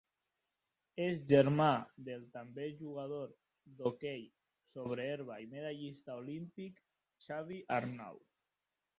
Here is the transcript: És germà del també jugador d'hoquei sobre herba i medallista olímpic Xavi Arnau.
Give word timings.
És 1.03 1.19
germà 1.31 1.65
del 2.07 2.23
també 2.37 2.63
jugador 2.79 3.27
d'hoquei 3.81 4.23
sobre 4.71 5.05
herba 5.11 5.37
i 5.43 5.45
medallista 5.51 6.15
olímpic 6.23 6.81
Xavi 7.27 7.61
Arnau. 7.77 8.19